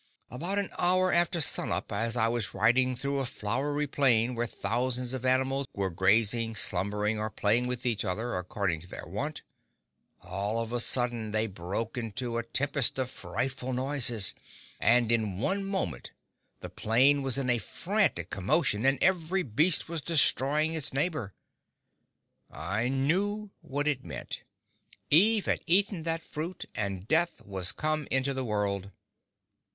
About 0.31 0.57
an 0.57 0.69
hour 0.79 1.11
after 1.13 1.39
sunup, 1.39 1.91
as 1.91 2.17
I 2.17 2.27
was 2.27 2.55
riding 2.55 2.95
through 2.95 3.19
a 3.19 3.25
flowery 3.27 3.85
plain 3.85 4.33
where 4.33 4.47
thousands 4.47 5.13
of 5.13 5.23
animals 5.25 5.67
were 5.75 5.91
grazing, 5.91 6.55
slumbering, 6.55 7.19
or 7.19 7.29
playing 7.29 7.67
with 7.67 7.85
each 7.85 8.03
other, 8.03 8.35
according 8.35 8.81
to 8.81 8.87
their 8.87 9.05
wont, 9.05 9.43
all 10.19 10.59
of 10.59 10.73
a 10.73 10.79
sudden 10.79 11.33
they 11.33 11.45
broke 11.45 11.99
into 11.99 12.39
a 12.39 12.43
tempest 12.43 12.97
of 12.97 13.11
frightful 13.11 13.73
noises, 13.73 14.33
and 14.79 15.11
in 15.11 15.37
one 15.37 15.63
moment 15.63 16.09
the 16.61 16.69
plain 16.71 17.21
was 17.21 17.37
in 17.37 17.47
a 17.47 17.59
frantic 17.59 18.31
commotion 18.31 18.87
and 18.87 18.97
every 19.03 19.43
beast 19.43 19.87
was 19.87 20.01
destroying 20.01 20.73
its 20.73 20.91
neighbor. 20.91 21.35
I 22.49 22.89
knew 22.89 23.51
what 23.61 23.87
it 23.87 24.03
meant—Eve 24.03 25.45
had 25.45 25.61
eaten 25.67 26.01
that 26.05 26.23
fruit, 26.23 26.65
and 26.73 27.07
death 27.07 27.45
was 27.45 27.71
come 27.71 28.07
into 28.09 28.33
the 28.33 28.43
world…. 28.43 28.89